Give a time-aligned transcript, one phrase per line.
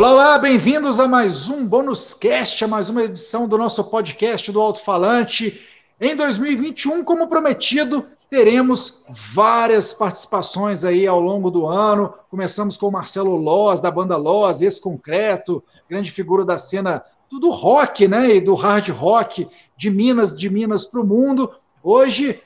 [0.00, 4.50] Olá, olá, bem-vindos a mais um Bônus Cast, a mais uma edição do nosso podcast
[4.50, 5.60] do Alto Falante.
[6.00, 12.14] Em 2021, como prometido, teremos várias participações aí ao longo do ano.
[12.30, 18.08] Começamos com o Marcelo Loz, da banda Loz, Ex-Concreto, grande figura da cena do rock,
[18.08, 19.46] né, e do hard rock
[19.76, 21.52] de Minas, de Minas para o mundo.
[21.82, 22.40] Hoje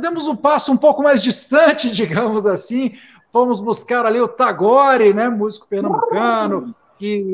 [0.00, 2.92] demos um passo um pouco mais distante, digamos assim,
[3.32, 7.26] fomos buscar ali o Tagore, né, músico pernambucano, que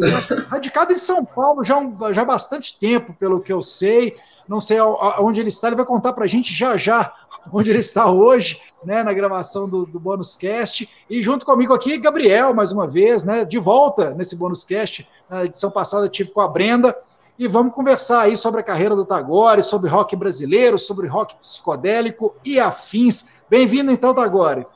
[0.49, 1.77] radicado em São Paulo já,
[2.13, 4.17] já há bastante tempo, pelo que eu sei.
[4.49, 4.81] Não sei
[5.21, 7.13] onde ele está, ele vai contar para a gente já já
[7.53, 10.89] onde ele está hoje, né, na gravação do, do Bônus Cast.
[11.09, 15.07] E junto comigo aqui, Gabriel, mais uma vez, né, de volta nesse Bônus Cast.
[15.29, 16.97] Na edição passada tive com a Brenda.
[17.39, 22.35] E vamos conversar aí sobre a carreira do Tagore, sobre rock brasileiro, sobre rock psicodélico
[22.45, 23.29] e afins.
[23.49, 24.67] Bem-vindo então, Tagore.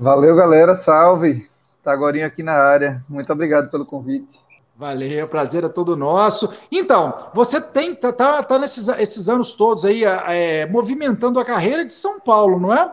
[0.00, 0.74] Valeu, galera.
[0.74, 1.46] Salve.
[1.84, 3.04] Tagorinho aqui na área.
[3.06, 4.40] Muito obrigado pelo convite.
[4.74, 6.54] Valeu, prazer é todo nosso.
[6.72, 11.84] Então, você tem tá, tá, tá nesses esses anos todos aí é, movimentando a carreira
[11.84, 12.90] de São Paulo, não é?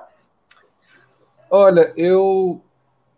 [1.49, 2.61] Olha, eu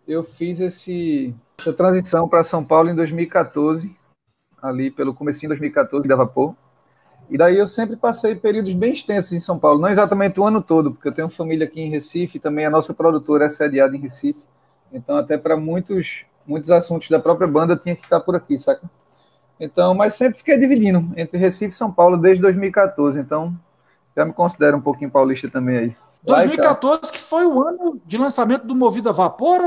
[0.08, 3.96] eu fiz esse, essa transição para São Paulo em 2014,
[4.62, 6.54] ali pelo comecinho de 2014 da Vapor.
[7.30, 10.64] E daí eu sempre passei períodos bem extensos em São Paulo, não exatamente o ano
[10.64, 14.00] todo, porque eu tenho família aqui em Recife, também a nossa produtora é sediada em
[14.00, 14.44] Recife.
[14.92, 18.90] Então, até para muitos, muitos assuntos da própria banda tinha que estar por aqui, saca?
[19.60, 23.20] Então, mas sempre fiquei dividindo entre Recife e São Paulo desde 2014.
[23.20, 23.56] Então,
[24.18, 25.96] já me considero um pouquinho paulista também aí.
[26.24, 29.62] 2014 que foi o ano de lançamento do Movido a Vapor,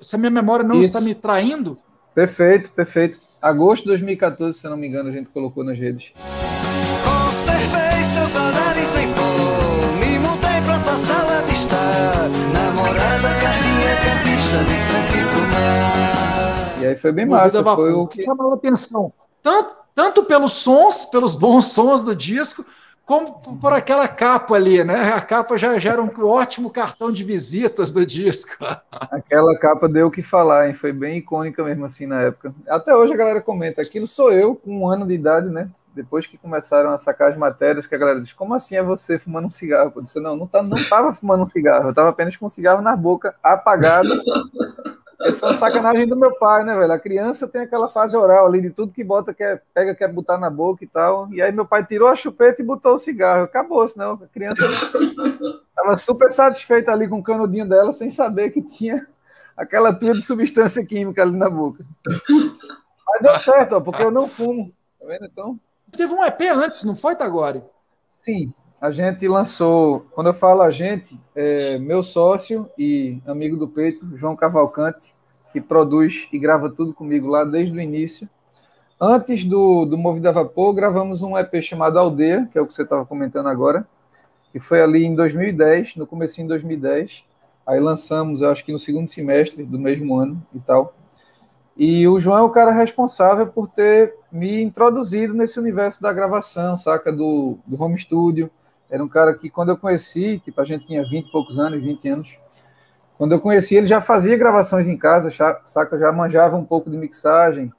[0.00, 0.84] se a minha memória não Isso.
[0.84, 1.78] está me traindo?
[2.14, 3.20] Perfeito, perfeito.
[3.40, 6.12] Agosto de 2014, se não me engano, a gente colocou nas redes
[8.92, 9.22] em pó.
[9.98, 12.28] Me mudei pra tua sala de estar.
[12.52, 16.82] Namorada cardíaca, vista de frente pro mar.
[16.82, 17.64] E aí foi bem massa.
[17.64, 19.12] Foi o que chamou a atenção.
[19.42, 22.64] Tanto, tanto pelos sons, pelos bons sons do disco,
[23.06, 25.12] como por aquela capa ali, né?
[25.14, 28.64] A capa já, já era um ótimo cartão de visitas do disco.
[29.10, 30.74] Aquela capa deu o que falar, hein?
[30.74, 32.54] Foi bem icônica mesmo assim na época.
[32.66, 35.68] Até hoje a galera comenta, aquilo sou eu com um ano de idade, né?
[35.94, 39.18] Depois que começaram a sacar as matérias, que a galera diz, como assim é você
[39.18, 39.92] fumando um cigarro?
[39.94, 42.50] Eu disse, não, não, tá, não tava fumando um cigarro, eu tava apenas com um
[42.50, 44.08] cigarro na boca, apagado.
[45.38, 46.92] Foi uma sacanagem do meu pai, né, velho?
[46.92, 50.36] A criança tem aquela fase oral ali de tudo que bota, quer, pega, quer botar
[50.36, 51.32] na boca e tal.
[51.32, 53.44] E aí meu pai tirou a chupeta e botou o cigarro.
[53.44, 54.62] Acabou, senão a criança
[55.74, 59.06] tava super satisfeita ali com o canudinho dela, sem saber que tinha
[59.56, 61.84] aquela tua de substância química ali na boca.
[63.06, 64.72] Mas deu certo, ó, porque eu não fumo.
[65.00, 65.24] Tá vendo?
[65.26, 65.60] Então,
[65.96, 67.62] Teve um EP antes, não foi, Tagore?
[68.08, 70.06] Sim, a gente lançou.
[70.12, 75.14] Quando eu falo a gente, é meu sócio e amigo do peito, João Cavalcante,
[75.52, 78.28] que produz e grava tudo comigo lá desde o início.
[79.00, 82.74] Antes do, do Movida a Vapor, gravamos um EP chamado Aldeia, que é o que
[82.74, 83.86] você estava comentando agora,
[84.52, 87.24] que foi ali em 2010, no começo de 2010.
[87.66, 90.94] Aí lançamos, acho que no segundo semestre do mesmo ano e tal.
[91.76, 96.76] E o João é o cara responsável por ter me introduzido nesse universo da gravação,
[96.76, 97.10] saca?
[97.10, 98.48] Do, do home studio.
[98.88, 101.82] Era um cara que, quando eu conheci, tipo, a gente tinha 20 e poucos anos,
[101.82, 102.36] 20 anos.
[103.18, 105.30] Quando eu conheci, ele já fazia gravações em casa,
[105.64, 105.98] saca?
[105.98, 107.72] Já manjava um pouco de mixagem,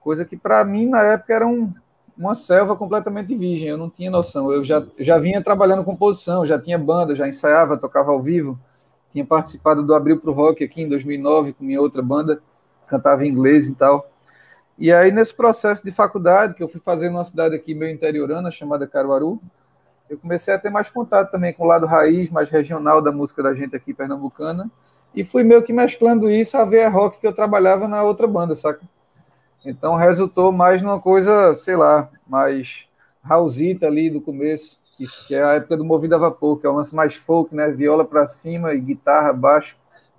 [0.00, 1.72] coisa que para mim, na época, era um,
[2.18, 3.68] uma selva completamente virgem.
[3.68, 4.50] Eu não tinha noção.
[4.52, 8.58] Eu já, já vinha trabalhando composição, já tinha banda, já ensaiava, tocava ao vivo.
[9.12, 12.42] Tinha participado do Abril pro Rock aqui em 2009 com minha outra banda
[12.88, 14.10] cantava em inglês e tal.
[14.78, 18.50] E aí, nesse processo de faculdade, que eu fui fazer numa cidade aqui meio interiorana,
[18.50, 19.40] chamada Caruaru,
[20.08, 23.42] eu comecei a ter mais contato também com o lado raiz, mais regional da música
[23.42, 24.70] da gente aqui pernambucana,
[25.14, 28.54] e fui meio que mesclando isso a ver rock que eu trabalhava na outra banda,
[28.54, 28.82] saca?
[29.64, 32.84] Então resultou mais numa coisa, sei lá, mais
[33.22, 34.78] Raulzita ali do começo,
[35.26, 37.68] que é a época do Movido a Vapor, que é o lance mais folk, né?
[37.70, 39.76] Viola para cima e guitarra, baixo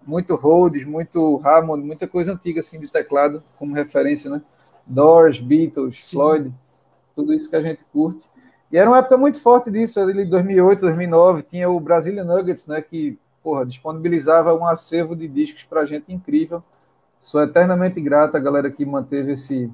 [0.07, 4.41] muito Rhodes, muito Hammond, muita coisa antiga assim de teclado como referência, né?
[4.85, 6.17] Doors, Beatles, Sim.
[6.17, 6.53] Floyd,
[7.13, 8.25] tudo isso que a gente curte.
[8.71, 12.81] E era uma época muito forte disso, ali 2008, 2009, tinha o Brazilian Nuggets, né,
[12.81, 16.63] que, porra, disponibilizava um acervo de discos pra gente incrível.
[17.19, 19.69] Sou eternamente grato à galera que manteve esse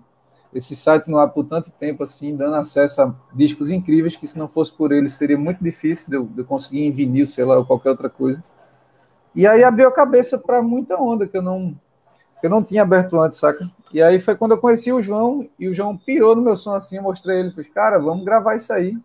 [0.53, 4.38] esse site no ar por tanto tempo assim, dando acesso a discos incríveis que se
[4.38, 7.44] não fosse por eles seria muito difícil de eu, de eu conseguir em vinil, sei
[7.44, 8.44] lá, ou qualquer outra coisa.
[9.35, 11.75] E aí abriu a cabeça para muita onda que eu não
[12.41, 13.71] eu não tinha aberto antes, saca?
[13.94, 16.75] E aí foi quando eu conheci o João e o João pirou no meu som
[16.75, 18.97] assim, eu mostrei ele, falei, cara, vamos gravar isso aí.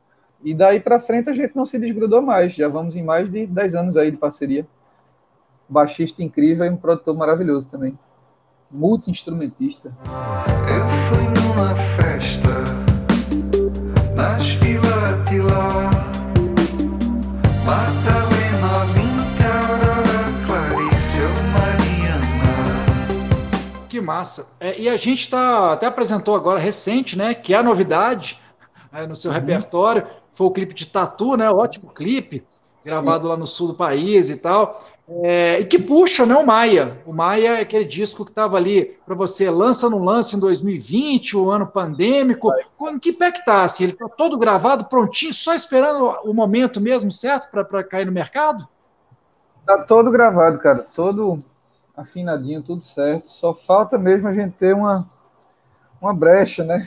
[0.43, 3.47] E daí para frente a gente não se desgrudou mais, já vamos em mais de
[3.47, 4.67] 10 anos aí de parceria.
[5.69, 7.97] Baixista incrível e um produtor maravilhoso também.
[8.71, 9.93] multi-instrumentista.
[10.69, 12.49] Eu fui numa festa
[14.17, 14.58] nas
[23.99, 24.55] Que massa.
[24.61, 27.35] É, e a gente tá, até apresentou agora recente, né?
[27.35, 28.39] Que é a novidade
[28.93, 29.37] é, no seu uhum.
[29.37, 30.07] repertório.
[30.33, 31.51] Foi o clipe de Tatu, né?
[31.51, 32.45] Ótimo clipe,
[32.85, 33.29] gravado Sim.
[33.31, 34.81] lá no sul do país e tal.
[35.25, 37.03] É, e que puxa, né, o Maia.
[37.05, 41.37] O Maia é aquele disco que estava ali para você, lança no lance em 2020,
[41.37, 42.53] o ano pandêmico.
[42.81, 43.65] Em que pé que tá?
[43.65, 48.13] Assim, ele está todo gravado, prontinho, só esperando o momento mesmo certo para cair no
[48.13, 48.69] mercado?
[49.67, 50.87] Tá todo gravado, cara.
[50.95, 51.43] Todo
[51.99, 53.29] afinadinho, tudo certo.
[53.29, 55.11] Só falta mesmo a gente ter uma,
[56.01, 56.87] uma brecha, né?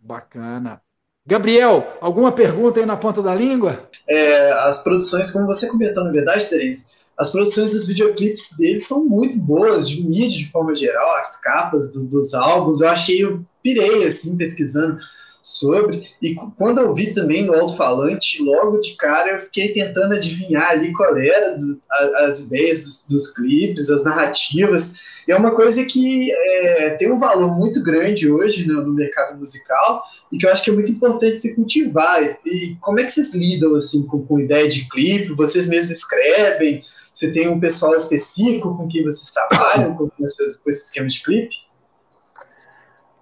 [0.00, 0.80] Bacana.
[1.26, 3.88] Gabriel, alguma pergunta aí na ponta da língua?
[4.08, 9.04] É, as produções, como você comentou, na verdade, Terence, as produções dos videoclipes deles são
[9.04, 13.44] muito boas, de mídia de forma geral, as capas do, dos álbuns, eu achei, eu
[13.62, 14.98] pirei assim, pesquisando
[15.46, 20.70] sobre, e quando eu vi também no alto-falante, logo de cara eu fiquei tentando adivinhar
[20.70, 24.96] ali qual era do, a, as ideias dos, dos, clipes, as narrativas,
[25.26, 29.38] e é uma coisa que é, tem um valor muito grande hoje no, no mercado
[29.38, 30.02] musical,
[30.32, 32.20] e que eu acho que é muito importante se cultivar.
[32.24, 35.32] E, e como é que vocês lidam assim com, com ideia de clipe?
[35.32, 36.82] Vocês mesmos escrevem?
[37.14, 41.65] Você tem um pessoal específico com quem vocês trabalham com, com esse esquema de clipe?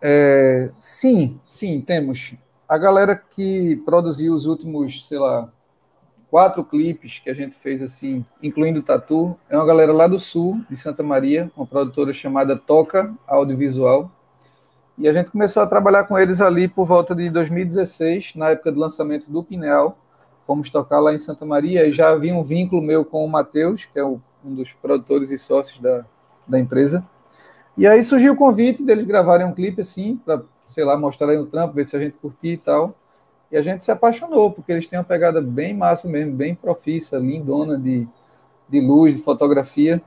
[0.07, 2.35] É, sim, sim, temos.
[2.69, 5.51] A galera que produziu os últimos, sei lá,
[6.31, 10.19] quatro clipes que a gente fez assim, incluindo o Tatu, é uma galera lá do
[10.19, 14.11] sul, de Santa Maria, uma produtora chamada Toca Audiovisual.
[14.99, 18.71] E a gente começou a trabalhar com eles ali por volta de 2016, na época
[18.71, 19.99] do lançamento do Pineal
[20.47, 23.85] fomos tocar lá em Santa Maria e já havia um vínculo meu com o Matheus,
[23.85, 26.05] que é um dos produtores e sócios da,
[26.47, 27.05] da empresa.
[27.77, 31.37] E aí surgiu o convite deles gravarem um clipe assim, para, sei lá, mostrar aí
[31.37, 32.95] no trampo, ver se a gente curtia e tal.
[33.51, 37.19] E a gente se apaixonou, porque eles têm uma pegada bem massa mesmo, bem profissa,
[37.19, 38.07] lindona de,
[38.69, 40.03] de luz, de fotografia.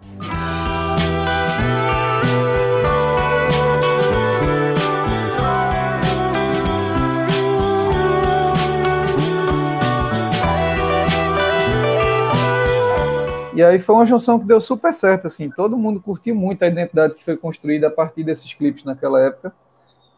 [13.58, 16.68] E aí foi uma junção que deu super certo, assim, todo mundo curtiu muito a
[16.68, 19.52] identidade que foi construída a partir desses clipes naquela época.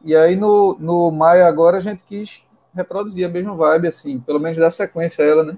[0.04, 2.44] E aí no, no Maia agora a gente quis
[2.76, 5.58] reproduzir a mesma vibe, assim, pelo menos dar sequência a ela, né?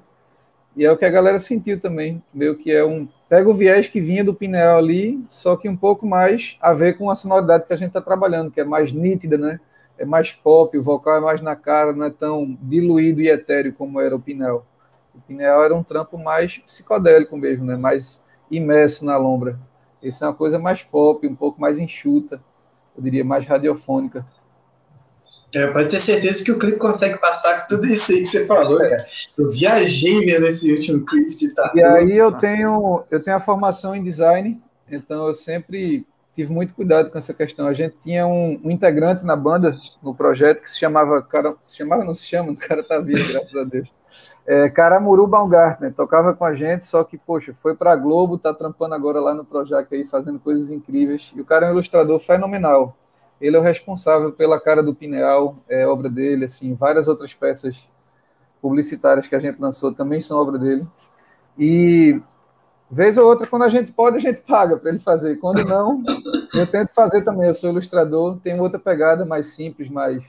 [0.77, 3.07] E é o que a galera sentiu também, meio que é um...
[3.27, 6.99] Pega o viés que vinha do Pinel ali, só que um pouco mais a ver
[6.99, 9.59] com a sonoridade que a gente está trabalhando, que é mais nítida, né?
[9.97, 13.73] É mais pop, o vocal é mais na cara, não é tão diluído e etéreo
[13.73, 14.67] como era o Pinel.
[15.13, 17.75] O Pineal era um trampo mais psicodélico mesmo, né?
[17.75, 19.59] mais imerso na lombra.
[20.01, 22.41] Esse é uma coisa mais pop, um pouco mais enxuta,
[22.95, 24.25] eu diria mais radiofônica.
[25.53, 28.45] É, pode ter certeza que o clipe consegue passar com tudo isso aí que você
[28.45, 28.89] falou, é.
[28.89, 29.05] cara.
[29.37, 31.77] Eu viajei vendo esse último clipe de tatu.
[31.77, 36.73] E aí eu tenho, eu tenho a formação em design, então eu sempre tive muito
[36.73, 37.67] cuidado com essa questão.
[37.67, 41.75] A gente tinha um, um integrante na banda, no projeto, que se chamava, cara, se
[41.75, 43.89] chamava, não se chama, o cara tá vivo, graças a Deus.
[44.45, 48.53] É, Caramuru Baumgartner, tocava com a gente, só que, poxa, foi para a Globo, tá
[48.53, 51.31] trampando agora lá no Projac aí, fazendo coisas incríveis.
[51.35, 52.95] E o cara é um ilustrador fenomenal.
[53.39, 57.89] Ele é o responsável pela cara do Pineal, é obra dele, assim, várias outras peças
[58.61, 60.87] publicitárias que a gente lançou também são obra dele.
[61.57, 62.21] E
[62.89, 65.37] vez ou outra, quando a gente pode, a gente paga para ele fazer.
[65.37, 66.03] Quando não,
[66.53, 67.47] eu tento fazer também.
[67.47, 70.23] Eu sou ilustrador, tenho outra pegada mais simples, mais,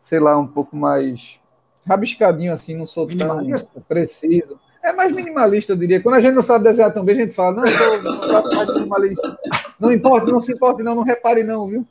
[0.00, 1.40] sei lá, um pouco mais
[1.86, 3.44] rabiscadinho assim, não sou tão
[3.88, 4.58] preciso.
[4.82, 6.02] É mais minimalista, eu diria.
[6.02, 8.56] Quando a gente não sabe desenhar tão bem, a gente fala, não, eu não faço
[8.56, 9.38] mais minimalista.
[9.80, 11.86] Não importa, não se importe, não, não repare, não, viu?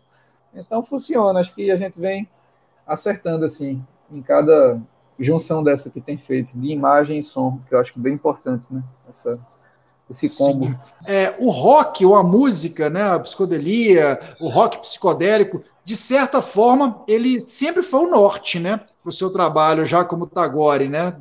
[0.54, 2.30] Então funciona, acho que a gente vem
[2.86, 4.80] acertando assim, em cada
[5.20, 8.84] junção dessa que tem feito, de imagem e som, que eu acho bem importante, né?
[9.10, 9.40] Essa,
[10.10, 10.68] esse combo.
[11.08, 17.04] É, o rock ou a música, né, a psicodelia, o rock psicodélico, de certa forma,
[17.08, 18.78] ele sempre foi o norte, né?
[19.02, 21.14] Para o seu trabalho, já como Tagore, né?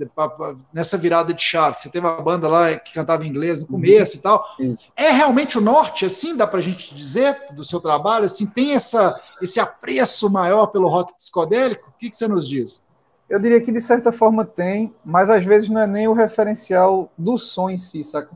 [0.73, 1.81] Nessa virada de chave.
[1.81, 4.21] Você teve uma banda lá que cantava inglês no começo uhum.
[4.21, 4.47] e tal.
[4.61, 4.89] Isso.
[4.97, 8.25] É realmente o norte, assim, dá para a gente dizer, do seu trabalho?
[8.25, 11.91] Assim, tem essa, esse apreço maior pelo rock psicodélico?
[11.91, 12.87] O que, que você nos diz?
[13.29, 17.11] Eu diria que de certa forma tem, mas às vezes não é nem o referencial
[17.19, 18.31] do som em si, saca?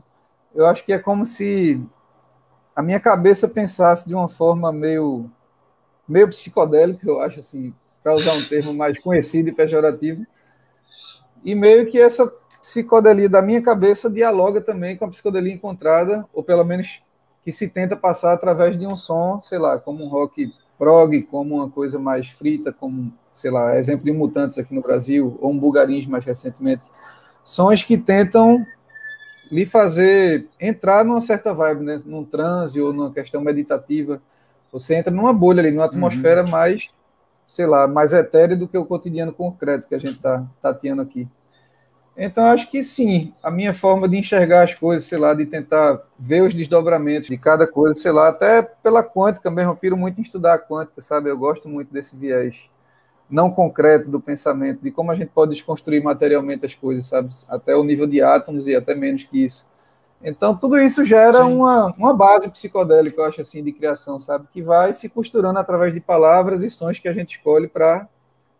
[0.53, 1.79] Eu acho que é como se
[2.75, 5.29] a minha cabeça pensasse de uma forma meio
[6.07, 7.73] meio psicodélico, eu acho assim,
[8.03, 10.25] para usar um termo mais conhecido e pejorativo.
[11.43, 16.43] E meio que essa psicodelia da minha cabeça dialoga também com a psicodelia encontrada, ou
[16.43, 17.01] pelo menos
[17.43, 21.55] que se tenta passar através de um som, sei lá, como um rock prog, como
[21.55, 25.57] uma coisa mais frita, como, sei lá, exemplo de Mutantes aqui no Brasil, ou um
[25.57, 26.83] Bulgarins mais recentemente.
[27.43, 28.65] Sons que tentam
[29.49, 31.97] lhe fazer entrar numa certa vibe, né?
[32.05, 34.21] num transe ou numa questão meditativa.
[34.71, 36.49] Você entra numa bolha ali, numa atmosfera uhum.
[36.49, 36.93] mais,
[37.47, 41.27] sei lá, mais etérea do que o cotidiano concreto que a gente está tateando aqui.
[42.19, 46.01] Então, acho que sim, a minha forma de enxergar as coisas, sei lá, de tentar
[46.17, 50.19] ver os desdobramentos de cada coisa, sei lá, até pela quântica mesmo, eu piro muito
[50.19, 51.29] em estudar a quântica, sabe?
[51.29, 52.69] Eu gosto muito desse viés
[53.29, 57.29] não concreto do pensamento, de como a gente pode desconstruir materialmente as coisas, sabe?
[57.47, 59.67] Até o nível de átomos e até menos que isso.
[60.21, 64.47] Então, tudo isso gera uma, uma base psicodélica, eu acho assim, de criação, sabe?
[64.51, 68.07] Que vai se costurando através de palavras e sons que a gente escolhe para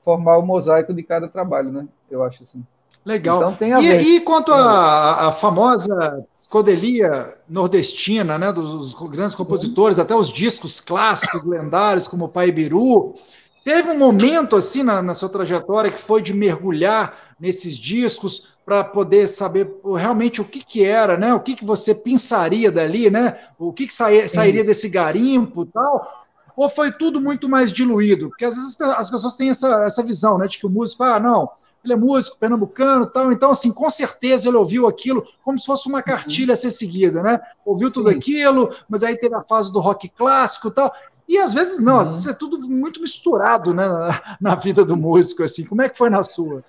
[0.04, 1.88] formar o mosaico de cada trabalho, né?
[2.10, 2.64] Eu acho assim.
[3.04, 3.38] Legal.
[3.38, 4.02] Então, tem a e, ver.
[4.02, 11.46] e quanto à famosa psicodelia nordestina, né, dos, dos grandes compositores, até os discos clássicos,
[11.46, 13.16] lendários, como o Pai Biru,
[13.64, 18.84] teve um momento assim na, na sua trajetória que foi de mergulhar nesses discos para
[18.84, 21.34] poder saber realmente o que, que era, né?
[21.34, 23.40] O que, que você pensaria dali, né?
[23.58, 26.26] O que, que sair, sairia desse garimpo tal?
[26.56, 28.30] Ou foi tudo muito mais diluído?
[28.30, 30.48] Porque às vezes as pessoas têm essa, essa visão, né?
[30.48, 31.50] De que o músico, ah, não,
[31.84, 33.32] ele é músico, pernambucano tal.
[33.32, 37.24] Então, assim, com certeza ele ouviu aquilo como se fosse uma cartilha a ser seguida,
[37.24, 37.40] né?
[37.66, 37.94] Ouviu Sim.
[37.94, 40.92] tudo aquilo, mas aí teve a fase do rock clássico tal.
[41.28, 42.00] E às vezes não, uhum.
[42.00, 45.66] às vezes é tudo muito misturado né, na, na, vida do músico, assim.
[45.66, 46.64] Como é que foi na sua?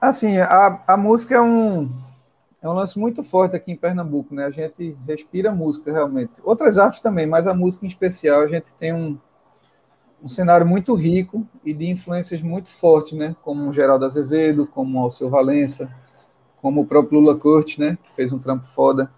[0.00, 1.90] Assim, a, a música é um,
[2.60, 4.44] é um lance muito forte aqui em Pernambuco, né?
[4.44, 6.40] A gente respira música realmente.
[6.44, 9.18] Outras artes também, mas a música em especial, a gente tem um,
[10.22, 13.34] um cenário muito rico e de influências muito fortes, né?
[13.42, 15.90] Como Geraldo Azevedo, como o Alceu Valença,
[16.60, 17.96] como o próprio Lula Corte, né?
[18.02, 19.10] Que fez um trampo foda.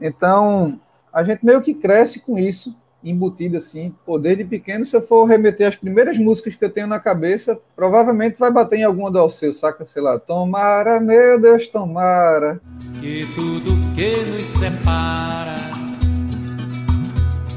[0.00, 0.80] Então,
[1.12, 3.94] a gente meio que cresce com isso, embutido assim.
[4.04, 7.58] Pô, desde pequeno, se eu for remeter as primeiras músicas que eu tenho na cabeça,
[7.74, 9.86] provavelmente vai bater em alguma do Alceu, saca?
[9.86, 12.60] Sei lá, tomara, meu Deus, tomara.
[13.00, 15.76] Que tudo que nos separa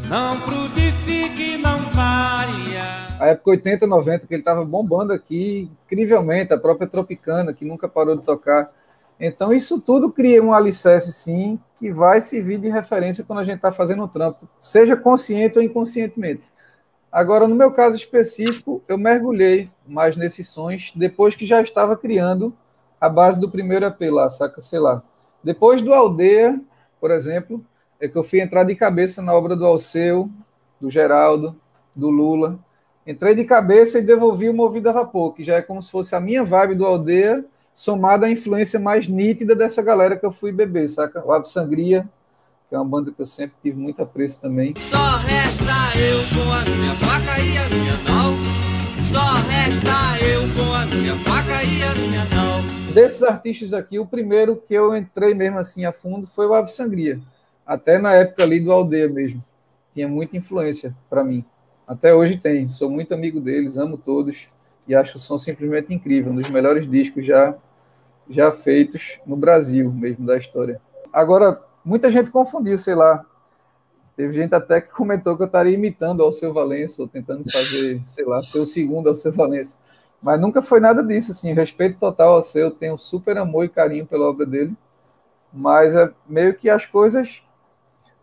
[0.09, 3.09] não frutifique, não varia.
[3.19, 7.87] A época 80, 90, que ele estava bombando aqui, incrivelmente, a própria Tropicana, que nunca
[7.87, 8.71] parou de tocar.
[9.19, 13.57] Então, isso tudo cria um alicerce, sim, que vai servir de referência quando a gente
[13.57, 16.43] está fazendo o trampo, seja consciente ou inconscientemente.
[17.11, 22.53] Agora, no meu caso específico, eu mergulhei mais nesses sons depois que já estava criando
[23.01, 24.61] a base do primeiro EP lá, saca?
[24.61, 25.01] Sei lá.
[25.43, 26.59] Depois do Aldeia,
[26.99, 27.65] por exemplo,
[27.99, 30.29] é que eu fui entrar de cabeça na obra do Alceu,
[30.79, 31.55] do Geraldo,
[31.95, 32.59] do Lula.
[33.07, 36.15] Entrei de cabeça e devolvi o Movido a Vapor, que já é como se fosse
[36.15, 40.51] a minha vibe do Aldeia, somada à influência mais nítida dessa galera que eu fui
[40.51, 41.25] beber, saca?
[41.25, 42.07] O Ave Sangria,
[42.67, 44.73] que é uma banda que eu sempre tive muito apreço também.
[44.77, 48.33] Só resta eu com a minha faca e a minha nau.
[49.11, 52.93] Só resta eu com a minha faca e a minha nau.
[52.93, 56.71] Desses artistas aqui, o primeiro que eu entrei mesmo assim a fundo foi o Ave
[56.71, 57.19] Sangria
[57.69, 59.43] até na época ali do Aldeia mesmo.
[59.93, 61.45] Tinha muita influência para mim.
[61.87, 62.67] Até hoje tem.
[62.67, 64.47] Sou muito amigo deles, amo todos
[64.87, 67.55] e acho o som simplesmente incrível, um dos melhores discos já
[68.29, 70.79] já feitos no Brasil mesmo da história.
[71.11, 73.25] Agora, muita gente confundiu, sei lá.
[74.15, 78.01] Teve gente até que comentou que eu estaria imitando ao seu Valença, ou tentando fazer,
[78.05, 79.79] sei lá, ser o segundo ao seu Valença.
[80.21, 81.53] Mas nunca foi nada disso, assim.
[81.53, 84.75] Respeito total ao seu, tenho super amor e carinho pela obra dele.
[85.51, 87.41] Mas é meio que as coisas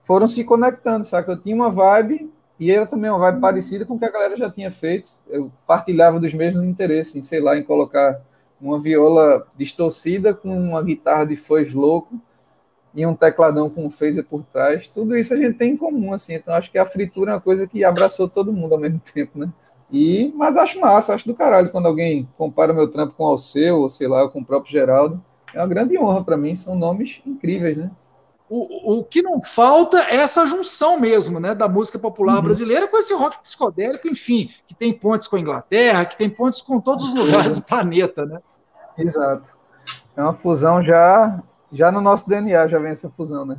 [0.03, 1.33] foram se conectando, sabe?
[1.33, 4.37] Eu tinha uma vibe e era também uma vibe parecida com o que a galera
[4.37, 5.13] já tinha feito.
[5.29, 8.21] Eu partilhava dos mesmos interesses, em, sei lá, em colocar
[8.61, 12.19] uma viola distorcida com uma guitarra de fãs louco
[12.95, 14.89] e um tecladão com um phaser por trás.
[14.89, 16.35] Tudo isso a gente tem em comum, assim.
[16.35, 19.39] Então acho que a fritura é uma coisa que abraçou todo mundo ao mesmo tempo,
[19.39, 19.51] né?
[19.93, 23.81] E, mas acho massa, acho do caralho quando alguém compara meu trampo com o Alceu,
[23.81, 25.23] ou sei lá, com o próprio Geraldo.
[25.55, 27.91] É uma grande honra para mim, são nomes incríveis, né?
[28.49, 32.43] O, o que não falta é essa junção mesmo, né, da música popular uhum.
[32.43, 36.61] brasileira com esse rock psicodélico, enfim, que tem pontes com a Inglaterra, que tem pontes
[36.61, 38.41] com todos os lugares do planeta, né?
[38.97, 39.57] Exato.
[40.17, 43.59] É uma fusão já, já no nosso DNA, já vem essa fusão, né?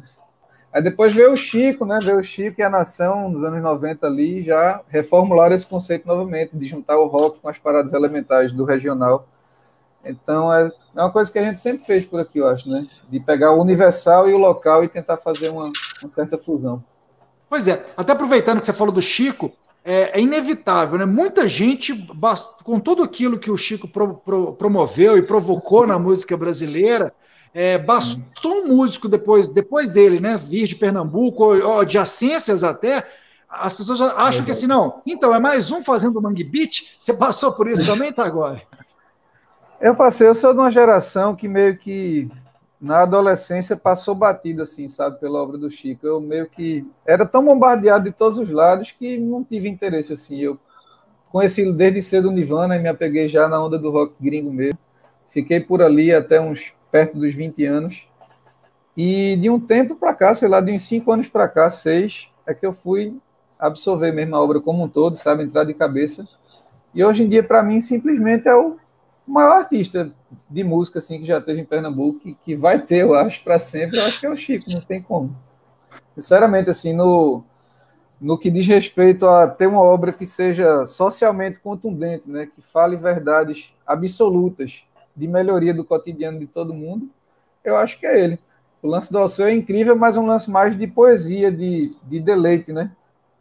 [0.72, 2.00] Aí depois veio o Chico, né?
[2.02, 6.56] Veio o Chico e a Nação nos anos 90 ali, já reformularam esse conceito novamente,
[6.56, 9.28] de juntar o rock com as paradas elementares do regional
[10.04, 12.88] então, é, é uma coisa que a gente sempre fez por aqui, eu acho, né?
[13.10, 16.84] De pegar o universal e o local e tentar fazer uma, uma certa fusão.
[17.50, 19.52] Pois é, até aproveitando que você falou do Chico,
[19.84, 21.06] é, é, inevitável, né?
[21.06, 21.94] Muita gente,
[22.64, 27.14] com tudo aquilo que o Chico pro, pro, promoveu e provocou na música brasileira,
[27.54, 30.38] É, bastou um músico depois, depois dele, né?
[30.38, 33.04] Vir de Pernambuco, ou, ou adjacências até.
[33.50, 35.02] As pessoas acham que assim, não.
[35.08, 36.98] Então, é mais um fazendo Mangue Beat?
[37.00, 38.62] Você passou por isso também, tá agora?
[39.80, 42.28] Eu passei, eu sou de uma geração que meio que
[42.82, 46.06] na adolescência passou batido, assim, sabe, pela obra do Chico.
[46.06, 50.40] Eu meio que era tão bombardeado de todos os lados que não tive interesse, assim.
[50.40, 50.60] Eu
[51.32, 54.80] conheci desde cedo o Nirvana e me apeguei já na onda do rock gringo mesmo.
[55.30, 58.08] Fiquei por ali até uns perto dos 20 anos.
[58.96, 62.30] E de um tempo para cá, sei lá, de uns 5 anos para cá, seis,
[62.48, 63.16] é que eu fui
[63.60, 66.28] absorver mesmo a obra como um todo, sabe, entrar de cabeça.
[66.96, 68.78] E hoje em dia, para mim, simplesmente é o
[69.28, 70.12] maior artista
[70.50, 73.60] de música assim que já teve em Pernambuco, que, que vai ter, eu acho, para
[73.60, 75.36] sempre, eu acho que é o Chico, não tem como.
[76.16, 77.44] Sinceramente, assim, no,
[78.20, 82.96] no que diz respeito a ter uma obra que seja socialmente contundente, né, que fale
[82.96, 84.84] verdades absolutas
[85.16, 87.10] de melhoria do cotidiano de todo mundo,
[87.64, 88.40] eu acho que é ele.
[88.82, 92.72] O lance do Alceu é incrível, mas um lance mais de poesia, de, de deleite,
[92.72, 92.92] né?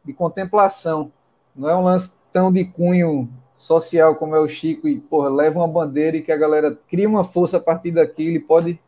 [0.05, 1.13] De contemplação.
[1.55, 5.59] Não é um lance tão de cunho social como é o Chico e porra, leva
[5.59, 8.79] uma bandeira e que a galera cria uma força a partir daquilo e pode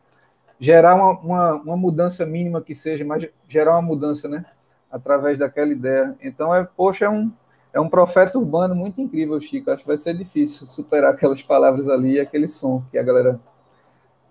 [0.59, 4.45] gerar uma, uma, uma, mudança mínima que seja, mas gerar uma mudança, né?
[4.91, 6.15] Através daquela ideia.
[6.21, 7.31] Então, é, poxa, é um,
[7.73, 9.71] é um profeta urbano muito incrível, Chico.
[9.71, 13.39] Acho que vai ser difícil superar aquelas palavras ali e aquele som que a galera,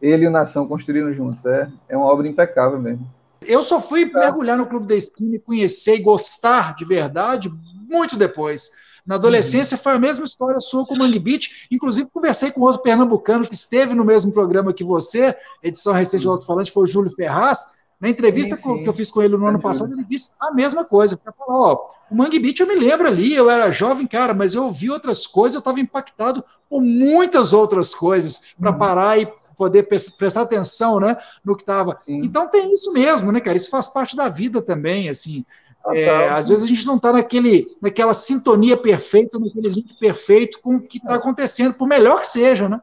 [0.00, 1.44] ele e o Nação construíram juntos.
[1.46, 3.08] É, é uma obra impecável mesmo.
[3.46, 7.48] Eu só fui mergulhar no Clube da Esquina e conhecer e gostar de verdade
[7.88, 8.70] muito depois
[9.08, 11.66] na adolescência foi a mesma história sua com o Mangue Beat.
[11.70, 16.30] Inclusive, conversei com outro pernambucano que esteve no mesmo programa que você, edição recente do
[16.30, 17.78] Alto Falante, foi o Júlio Ferraz.
[17.98, 18.82] Na entrevista sim, sim.
[18.82, 21.18] que eu fiz com ele no ano passado, ele disse a mesma coisa.
[21.38, 24.64] Falou, ó, o Mangue Beat eu me lembro ali, eu era jovem, cara, mas eu
[24.64, 28.78] ouvi outras coisas, eu estava impactado por muitas outras coisas para uhum.
[28.78, 29.88] parar e poder
[30.18, 31.98] prestar atenção, né, no que estava.
[32.06, 33.56] Então tem isso mesmo, né, cara?
[33.56, 35.44] Isso faz parte da vida também, assim.
[35.86, 40.76] É, às vezes a gente não está naquele, naquela sintonia perfeita, naquele link perfeito com
[40.76, 42.80] o que está acontecendo, por melhor que seja, né?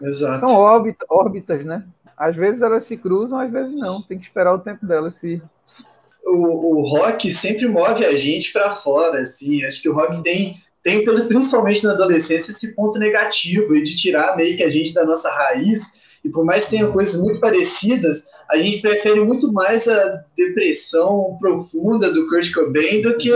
[0.00, 0.40] Exato.
[0.40, 1.84] São órbitas, órbitas, né?
[2.16, 4.02] Às vezes elas se cruzam, às vezes não.
[4.02, 5.42] Tem que esperar o tempo delas se.
[6.24, 9.64] O, o rock sempre move a gente para fora, assim.
[9.64, 14.56] Acho que o rock tem, tem, principalmente na adolescência, esse ponto negativo de tirar meio
[14.56, 18.56] que a gente da nossa raiz e por mais que tenha coisas muito parecidas, a
[18.58, 23.32] gente prefere muito mais a depressão profunda do Kurt Cobain do que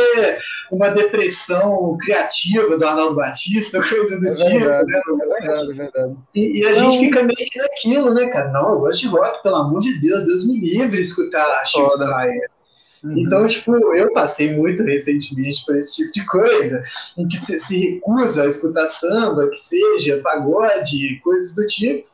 [0.72, 4.98] uma depressão criativa do Arnaldo Batista, coisa do é tipo, verdade, né?
[4.98, 6.16] É verdade, é verdade.
[6.34, 8.50] E, e a gente fica meio que naquilo, né, cara?
[8.50, 12.70] Não, eu gosto de rock, pelo amor de Deus, Deus me livre escutar Chico Science.
[13.04, 13.18] Uhum.
[13.18, 16.84] Então, tipo, eu passei muito recentemente por esse tipo de coisa,
[17.16, 22.09] em que se, se recusa a escutar samba, que seja pagode, coisas do tipo,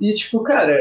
[0.00, 0.72] e, tipo, cara,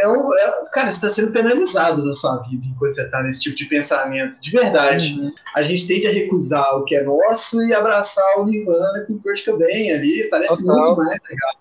[0.00, 3.40] é um, é, cara, você está sendo penalizado na sua vida enquanto você está nesse
[3.40, 4.40] tipo de pensamento.
[4.40, 5.18] De verdade.
[5.18, 5.32] Uhum.
[5.54, 9.20] A gente tende a recusar o que é nosso e abraçar o Nirvana com o
[9.20, 10.28] Kurt Cobain ali.
[10.30, 10.86] Parece Total.
[10.86, 11.54] muito mais legal.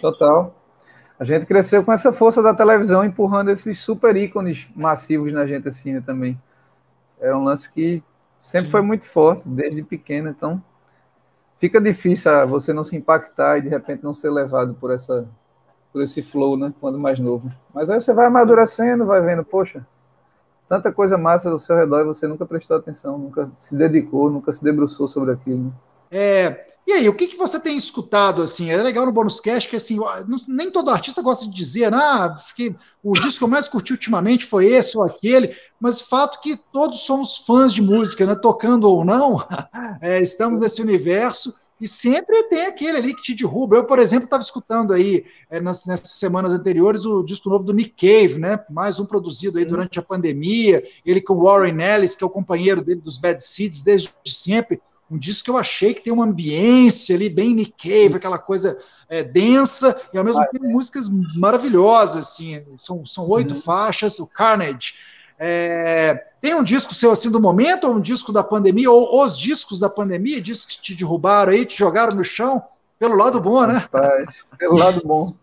[0.00, 0.54] Total.
[1.18, 5.66] A gente cresceu com essa força da televisão empurrando esses super ícones massivos na gente
[5.66, 6.40] assim né, também.
[7.20, 8.02] É um lance que
[8.40, 8.70] sempre Sim.
[8.70, 10.62] foi muito forte, desde pequeno, então
[11.58, 15.26] fica difícil ah, você não se impactar e de repente não ser levado por essa
[15.98, 16.72] por esse flow, né?
[16.80, 17.50] Quando mais novo.
[17.74, 19.84] Mas aí você vai amadurecendo, vai vendo, poxa,
[20.68, 24.52] tanta coisa massa do seu redor e você nunca prestou atenção, nunca se dedicou, nunca
[24.52, 25.64] se debruçou sobre aquilo.
[25.64, 25.72] Né?
[26.10, 28.70] É, e aí, o que, que você tem escutado assim?
[28.70, 29.98] É legal no bônus cast que assim,
[30.46, 34.46] nem todo artista gosta de dizer, ah, fiquei, o disco que eu mais curti ultimamente
[34.46, 38.36] foi esse ou aquele, mas fato que todos somos fãs de música, né?
[38.36, 39.44] Tocando ou não,
[40.00, 43.76] é, estamos nesse universo e sempre tem aquele ali que te derruba.
[43.76, 47.72] Eu, por exemplo, estava escutando aí é, nas, nessas semanas anteriores o disco novo do
[47.72, 48.58] Nick Cave, né?
[48.68, 50.82] Mais um produzido aí durante a pandemia.
[51.06, 54.80] Ele com Warren Ellis, que é o companheiro dele dos Bad Seeds desde sempre.
[55.10, 58.76] Um disco que eu achei que tem uma ambiência ali bem Nick Cave, aquela coisa
[59.08, 62.60] é, densa e ao mesmo tempo músicas maravilhosas, assim.
[62.76, 63.62] São, são oito uhum.
[63.62, 64.18] faixas.
[64.18, 64.94] O Carnage
[65.38, 69.38] é, tem um disco seu assim do momento, ou um disco da pandemia, ou os
[69.38, 72.62] discos da pandemia, discos que te derrubaram aí, te jogaram no chão,
[72.98, 73.74] pelo lado bom, né?
[73.74, 75.34] Rapaz, pelo lado bom.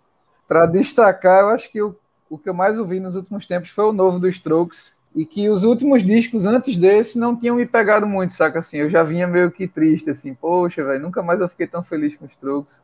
[0.47, 1.95] Para destacar, eu acho que o,
[2.29, 5.49] o que eu mais ouvi nos últimos tempos foi o novo dos Strokes, e que
[5.49, 8.77] os últimos discos antes desse não tinham me pegado muito, saca assim?
[8.77, 12.17] Eu já vinha meio que triste, assim, poxa, velho, nunca mais eu fiquei tão feliz
[12.17, 12.83] com os Strokes.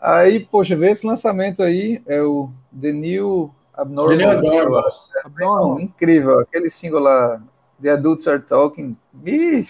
[0.00, 4.30] Aí, poxa, ver esse lançamento aí, é o The New Abnormal.
[4.30, 4.84] Abnormal.
[5.24, 5.80] Abnormal.
[5.80, 6.40] Incrível.
[6.40, 7.42] Aquele single lá,
[7.80, 9.66] The Adults Are Talking, me,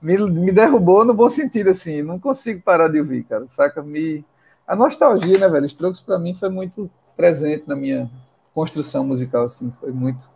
[0.00, 2.02] me, me derrubou no bom sentido, assim.
[2.02, 3.46] Não consigo parar de ouvir, cara.
[3.48, 3.82] Saca?
[3.82, 4.24] Me...
[4.66, 5.66] A nostalgia, né, velho?
[5.66, 8.10] Strokes pra mim foi muito presente na minha
[8.54, 10.28] construção musical, assim, foi muito,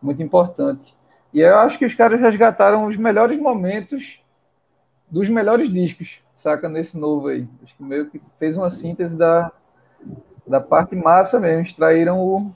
[0.00, 0.96] muito importante.
[1.32, 4.20] E eu acho que os caras resgataram os melhores momentos
[5.10, 7.46] dos melhores discos, saca, nesse novo aí.
[7.62, 9.52] Acho que meio que fez uma síntese da,
[10.48, 12.52] da parte massa mesmo, extraíram o,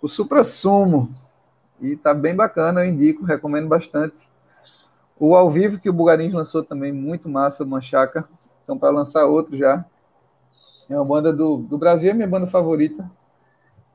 [0.00, 1.08] o supra-sumo.
[1.80, 4.28] E tá bem bacana, eu indico, recomendo bastante.
[5.18, 8.28] O ao vivo que o Bugarins lançou também, muito massa, Manchaca.
[8.64, 9.84] Então, para lançar outro já.
[10.88, 13.08] É uma banda do, do Brasil, é minha banda favorita.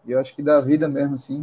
[0.05, 1.41] E eu acho que dá vida mesmo, assim.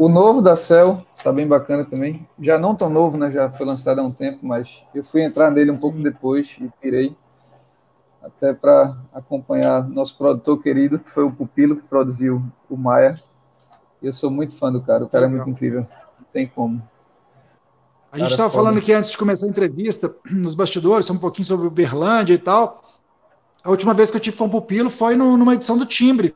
[0.00, 2.26] O novo da Cell tá bem bacana também.
[2.40, 3.30] Já não tão novo, né?
[3.30, 5.82] Já foi lançado há um tempo, mas eu fui entrar nele um Sim.
[5.82, 7.14] pouco depois e pirei.
[8.22, 13.14] Até para acompanhar nosso produtor querido, que foi o Pupilo, que produziu o Maia.
[14.02, 15.80] Eu sou muito fã do cara, o cara é muito incrível.
[16.18, 16.82] Não tem como.
[18.10, 21.66] A gente estava falando aqui antes de começar a entrevista, nos bastidores, um pouquinho sobre
[21.66, 22.82] o Berlândia e tal.
[23.62, 26.34] A última vez que eu tive com o Pupilo foi no, numa edição do Timbre,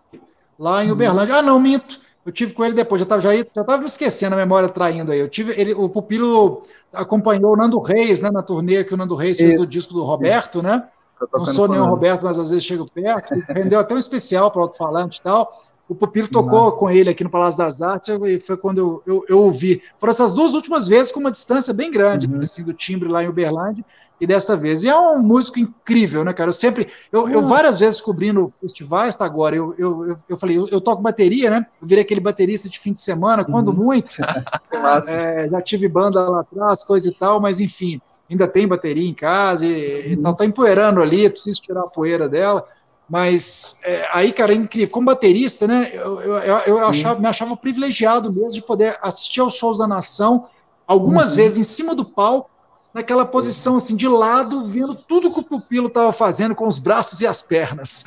[0.59, 0.92] lá em uhum.
[0.92, 1.37] Uberlândia.
[1.37, 2.03] Ah, não, minto.
[2.24, 5.12] Eu tive com ele depois, já estava já, já tava me esquecendo a memória traindo
[5.12, 5.20] aí.
[5.20, 9.14] Eu tive ele, o Pupilo acompanhou o Nando Reis, né, na turnê que o Nando
[9.14, 10.88] Reis fez do disco do Roberto, né?
[11.32, 13.34] Não sou nenhum Roberto, mas às vezes chego perto.
[13.48, 15.52] Rendeu até um especial para o alto-falante e tal.
[15.87, 16.76] O Pupilo tocou Nossa.
[16.78, 19.82] com ele aqui no Palácio das Artes e foi quando eu, eu, eu ouvi.
[19.98, 22.40] Foram essas duas últimas vezes com uma distância bem grande, uhum.
[22.40, 23.84] assim, do timbre lá em Uberlândia
[24.20, 24.85] e desta vez.
[24.85, 26.48] E é um músico incrível, né, cara?
[26.48, 30.57] Eu sempre, eu, eu várias vezes cobrindo festivais, tá agora, eu, eu, eu, eu falei,
[30.57, 31.66] eu, eu, toco bateria, né?
[31.81, 33.85] Eu virei aquele baterista de fim de semana, quando uhum.
[33.85, 34.16] muito.
[35.09, 38.00] é, já tive banda lá atrás, coisa e tal, mas enfim,
[38.31, 40.12] ainda tem bateria em casa e, uhum.
[40.12, 42.66] e tal, tá empoeirando ali, preciso tirar a poeira dela.
[43.09, 44.90] Mas é, aí, cara, é incrível.
[44.90, 45.90] Como baterista, né?
[45.92, 50.46] Eu, eu, eu achava, me achava privilegiado mesmo de poder assistir aos shows da nação,
[50.87, 51.37] algumas uhum.
[51.37, 52.50] vezes em cima do palco,
[52.94, 57.20] naquela posição assim de lado, vendo tudo que o pupilo estava fazendo com os braços
[57.20, 58.04] e as pernas.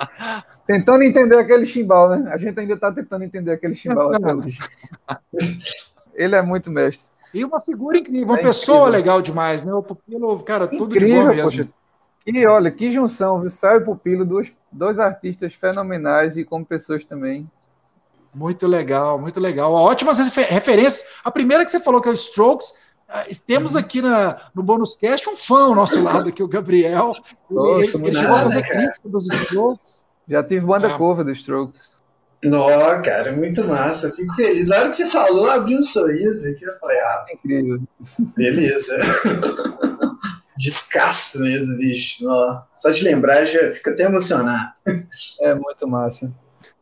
[0.66, 2.32] Tentando entender aquele chimbal, né?
[2.32, 4.58] A gente ainda está tentando entender aquele chimbal até hoje.
[6.14, 7.12] Ele é muito mestre.
[7.34, 8.98] E uma figura incrível, uma é pessoa incrível.
[8.98, 9.74] legal demais, né?
[9.74, 11.50] O pupilo, cara, tudo incrível, de bom mesmo.
[11.50, 11.68] Poxa.
[12.26, 13.50] E olha, que junção, viu?
[13.50, 17.46] Sai o pupilo, dois, dois artistas fenomenais e como pessoas também.
[18.34, 19.72] Muito legal, muito legal.
[19.72, 21.20] Ótimas referências.
[21.22, 22.83] A primeira que você falou, que é o Strokes,
[23.46, 23.80] temos uhum.
[23.80, 27.12] aqui na, no Bônus Cast um fã ao nosso lado aqui, o Gabriel.
[27.50, 30.08] Ele, ele chegou a fazer crítica dos Strokes.
[30.28, 30.98] Já tive banda ah.
[30.98, 31.92] cover dos Strokes.
[32.42, 32.68] Nó,
[33.02, 34.10] cara, muito massa.
[34.10, 34.68] Fico feliz.
[34.68, 36.64] Na hora que você falou, abri um sorriso aqui.
[36.64, 37.80] Eu falei, ah, incrível.
[38.36, 38.96] Beleza.
[40.56, 42.28] Descasso mesmo, bicho.
[42.28, 44.72] Ó, só de lembrar, já fica até emocionado.
[45.40, 46.32] É muito massa.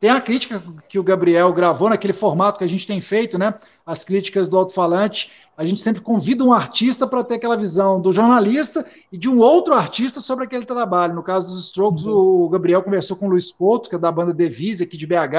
[0.02, 3.54] Tem a crítica que o Gabriel gravou naquele formato que a gente tem feito, né?
[3.86, 5.30] As críticas do alto-falante.
[5.56, 9.38] A gente sempre convida um artista para ter aquela visão do jornalista e de um
[9.38, 11.14] outro artista sobre aquele trabalho.
[11.14, 12.46] No caso dos Strokes, uhum.
[12.46, 15.36] o Gabriel conversou com o Luiz Couto, que é da banda Devise aqui de BH.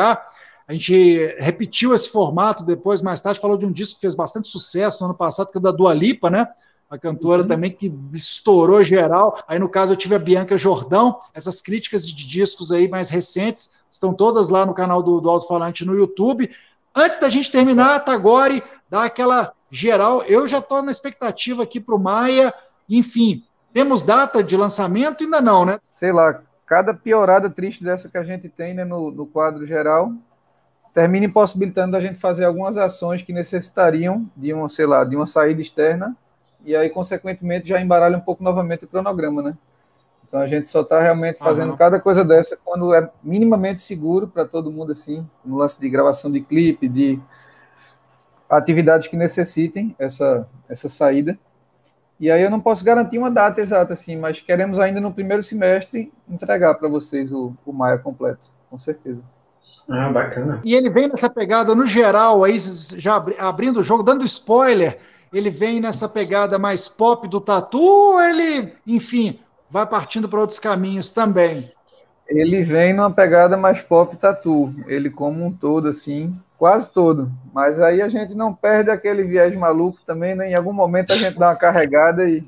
[0.65, 0.95] A gente
[1.39, 5.07] repetiu esse formato depois, mais tarde, falou de um disco que fez bastante sucesso no
[5.07, 6.47] ano passado, que é da Dua Lipa, né?
[6.93, 7.47] A cantora uhum.
[7.47, 9.43] também que estourou geral.
[9.47, 11.19] Aí, no caso, eu tive a Bianca Jordão.
[11.33, 15.47] Essas críticas de discos aí mais recentes estão todas lá no canal do, do Alto
[15.47, 16.47] Falante no YouTube.
[16.95, 20.21] Antes da gente terminar, Tagore, dá aquela geral.
[20.27, 22.53] Eu já estou na expectativa aqui para o Maia.
[22.87, 25.23] Enfim, temos data de lançamento?
[25.23, 25.79] Ainda não, né?
[25.89, 30.13] Sei lá, cada piorada triste dessa que a gente tem né, no, no quadro geral
[30.93, 35.25] termina impossibilitando a gente fazer algumas ações que necessitariam de uma, sei lá, de uma
[35.25, 36.15] saída externa
[36.63, 39.57] e aí, consequentemente, já embaralha um pouco novamente o cronograma, né?
[40.27, 41.77] Então a gente só está realmente fazendo uhum.
[41.77, 46.31] cada coisa dessa quando é minimamente seguro para todo mundo, assim, no lance de gravação
[46.31, 47.19] de clipe, de
[48.49, 51.37] atividades que necessitem essa, essa saída.
[52.19, 55.43] E aí eu não posso garantir uma data exata, assim, mas queremos ainda no primeiro
[55.43, 59.21] semestre entregar para vocês o, o Maia completo, com certeza.
[59.89, 60.61] Ah, bacana.
[60.63, 64.97] E ele vem nessa pegada no geral, aí já abrindo o jogo, dando spoiler
[65.33, 70.59] ele vem nessa pegada mais pop do tatu ou ele, enfim, vai partindo para outros
[70.59, 71.71] caminhos também?
[72.27, 77.31] Ele vem numa pegada mais pop tatu, ele como um todo, assim, quase todo.
[77.51, 80.51] Mas aí a gente não perde aquele viés maluco também, né?
[80.51, 82.47] Em algum momento a gente dá uma carregada e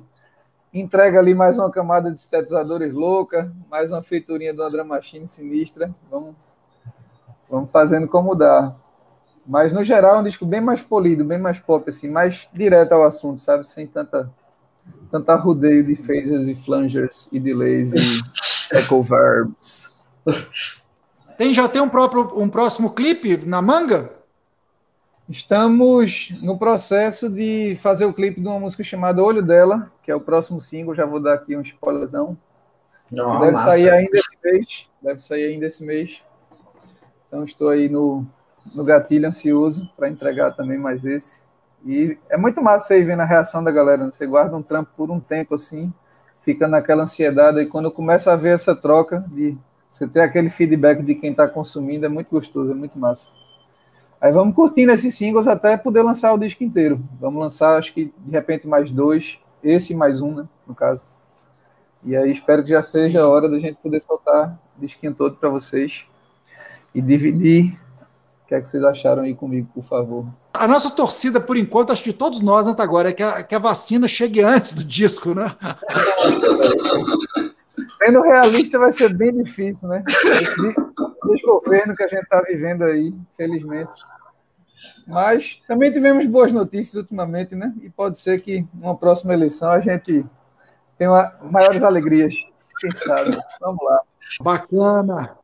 [0.74, 5.28] entrega ali mais uma camada de sintetizadores louca, mais uma feiturinha de uma drum machine
[5.28, 5.94] sinistra.
[6.10, 6.36] Vamos,
[7.50, 8.74] vamos fazendo como dá.
[9.48, 12.94] Mas, no geral, é um disco bem mais polido, bem mais pop, assim, mais direto
[12.94, 13.68] ao assunto, sabe?
[13.68, 14.32] Sem tanta,
[15.12, 18.22] tanta rodeio de phasers e flangers e delays e
[18.76, 19.96] echo verbs.
[21.38, 24.10] Tem já tem um próprio um próximo clipe na manga?
[25.28, 30.16] Estamos no processo de fazer o clipe de uma música chamada Olho dela, que é
[30.16, 30.96] o próximo single.
[30.96, 32.38] Já vou dar aqui um spoilerzão.
[33.12, 33.72] Não, deve massa.
[33.72, 34.90] sair ainda esse mês.
[35.02, 36.24] Deve sair ainda esse mês.
[37.28, 38.26] Então estou aí no,
[38.74, 41.44] no gatilho ansioso para entregar também mais esse.
[41.86, 44.06] E é muito massa aí vendo a reação da galera.
[44.06, 44.12] Né?
[44.12, 45.94] Você guarda um trampo por um tempo assim,
[46.42, 47.60] fica naquela ansiedade.
[47.60, 49.56] E quando começa a ver essa troca, de
[49.90, 53.28] você ter aquele feedback de quem está consumindo, é muito gostoso, é muito massa.
[54.20, 57.00] Aí vamos curtindo esses singles até poder lançar o disco inteiro.
[57.20, 61.04] Vamos lançar, acho que de repente mais dois, esse mais um, né, no caso.
[62.04, 65.36] E aí espero que já seja a hora da gente poder soltar o disquinho todo
[65.36, 66.06] para vocês
[66.94, 67.80] e dividir
[68.46, 70.24] o que é que vocês acharam aí comigo, por favor.
[70.54, 73.42] A nossa torcida, por enquanto, acho que de todos nós até agora, é que a,
[73.42, 75.46] que a vacina chegue antes do disco, né?
[77.98, 80.04] Sendo realista, vai ser bem difícil, né?
[80.08, 80.76] Esse
[81.28, 83.92] desgoverno que a gente está vivendo aí, felizmente.
[85.08, 87.74] Mas também tivemos boas notícias ultimamente, né?
[87.82, 90.24] E pode ser que numa próxima eleição a gente
[91.00, 92.36] tenha maiores alegrias.
[92.80, 93.36] Quem sabe?
[93.60, 94.02] Vamos lá.
[94.40, 95.36] Bacana.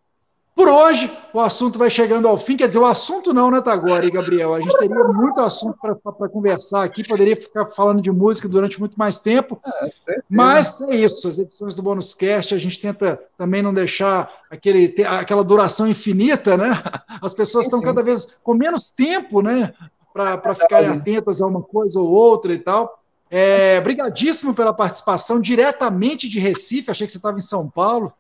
[0.62, 2.56] Por hoje, o assunto vai chegando ao fim.
[2.56, 4.54] Quer dizer, o assunto não, né, Tagore e Gabriel?
[4.54, 8.94] A gente teria muito assunto para conversar aqui, poderia ficar falando de música durante muito
[8.94, 9.60] mais tempo.
[10.08, 14.32] É, mas é isso, as edições do Bônus Cast, a gente tenta também não deixar
[14.52, 16.80] aquele, aquela duração infinita, né?
[17.24, 19.74] As pessoas estão cada vez com menos tempo, né?
[20.14, 23.01] Para ficarem atentas a uma coisa ou outra e tal.
[23.34, 26.92] É, brigadíssimo pela participação diretamente de Recife.
[26.92, 28.12] Achei que você estava em São Paulo.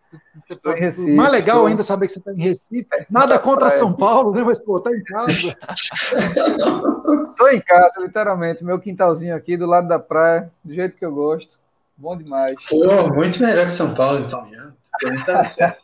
[0.64, 1.66] Tá Recife, Mais legal tô...
[1.66, 2.88] ainda saber que você está em Recife.
[2.94, 4.42] É, Nada contra São Paulo, né?
[4.42, 5.54] Mas, pô, tá em casa.
[7.32, 8.64] Estou em casa, literalmente.
[8.64, 11.60] Meu quintalzinho aqui do lado da praia, do jeito que eu gosto.
[11.98, 12.56] Bom demais.
[12.70, 14.42] Pô, muito melhor que São Paulo, então.
[15.26, 15.76] Tá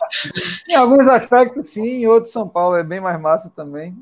[0.68, 2.02] em alguns aspectos, sim.
[2.02, 3.96] Em outros, São Paulo é bem mais massa também.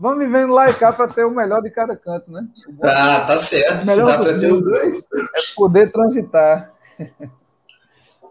[0.00, 2.48] Vamos vivendo lá e cá para ter o melhor de cada canto, né?
[2.82, 3.84] Ah, tá certo.
[3.84, 5.06] Melhor Dá para ter os dois.
[5.12, 6.72] É poder transitar.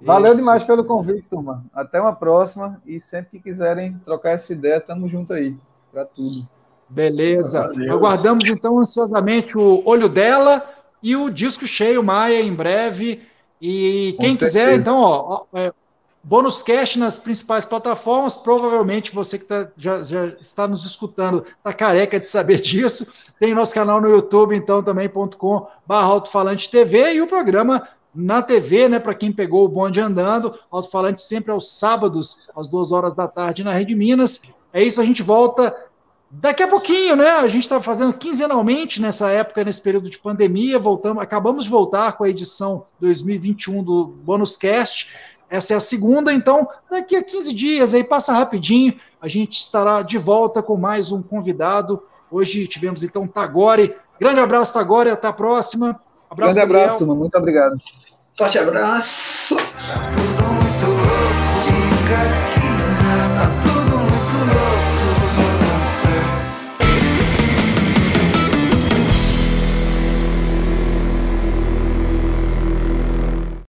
[0.02, 0.38] Valeu Isso.
[0.38, 1.64] demais pelo convite, turma.
[1.72, 5.56] Até uma próxima e sempre que quiserem trocar essa ideia, tamo junto aí
[5.92, 6.48] para tudo.
[6.90, 7.68] Beleza.
[7.68, 7.94] Valeu.
[7.94, 10.68] Aguardamos então ansiosamente o olho dela
[11.04, 13.22] e o disco cheio Maia em breve.
[13.62, 15.72] E quem quiser, então, ó, é,
[16.30, 18.38] Bônus Cast nas principais plataformas.
[18.38, 23.12] Provavelmente você que tá, já, já, está nos escutando está careca de saber disso.
[23.40, 29.00] Tem nosso canal no YouTube, então, também.com alto-falante TV e o programa na TV, né?
[29.00, 33.64] Para quem pegou o bonde andando, alto-falante sempre aos sábados, às duas horas da tarde,
[33.64, 34.44] na Rede Minas.
[34.72, 35.76] É isso, a gente volta
[36.30, 37.28] daqui a pouquinho, né?
[37.28, 40.78] A gente está fazendo quinzenalmente nessa época, nesse período de pandemia.
[40.78, 45.08] Voltamos, acabamos de voltar com a edição 2021 do Bônus Cast.
[45.50, 50.02] Essa é a segunda, então daqui a 15 dias, aí passa rapidinho, a gente estará
[50.02, 52.04] de volta com mais um convidado.
[52.32, 53.96] Hoje tivemos então Tagore.
[54.20, 56.00] Grande abraço, Tagore, até a próxima.
[56.30, 57.78] Abraço, Grande abraço, turma, muito obrigado.
[58.32, 59.58] Forte abraço.